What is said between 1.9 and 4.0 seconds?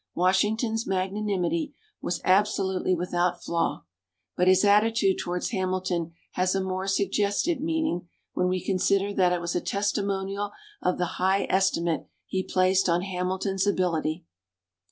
was absolutely without flaw,